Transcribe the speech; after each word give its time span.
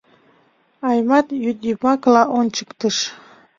Аймат 0.89 1.27
йӱдйымакыла 1.43 2.23
ончыктыш. 2.37 2.97